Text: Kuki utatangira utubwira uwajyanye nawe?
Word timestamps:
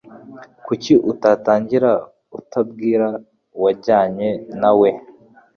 Kuki 0.65 0.93
utatangira 1.11 1.91
utubwira 2.39 3.07
uwajyanye 3.57 4.29
nawe? 4.61 4.89